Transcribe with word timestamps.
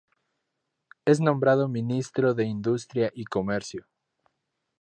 Es 1.05 1.19
nombrado 1.21 1.67
Ministro 1.67 2.33
de 2.33 2.45
Industria 2.45 3.11
y 3.13 3.25
Comercio. 3.25 3.85